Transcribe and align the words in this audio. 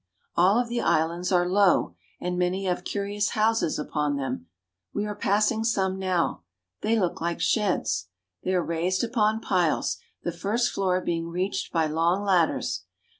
All 0.35 0.57
of 0.59 0.67
the 0.67 0.81
islands 0.81 1.31
are 1.31 1.47
low, 1.47 1.93
and 2.19 2.35
many 2.35 2.65
have 2.65 2.83
curious 2.83 3.29
houses 3.37 3.77
upon 3.77 4.15
them. 4.15 4.47
We 4.95 5.05
are 5.05 5.13
passing 5.13 5.63
some 5.63 5.99
now. 5.99 6.41
They 6.81 6.99
look 6.99 7.21
like 7.21 7.39
sheds. 7.39 8.07
They 8.43 8.55
are 8.55 8.63
raised 8.65 9.03
upon 9.03 9.41
piles, 9.41 9.97
the 10.23 10.31
first 10.31 10.71
floor 10.71 11.01
being 11.01 11.29
reached 11.29 11.71
by 11.71 11.85
long 11.85 12.23
ladders. 12.23 12.85